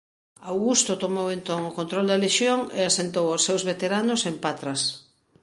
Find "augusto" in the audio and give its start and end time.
0.51-0.91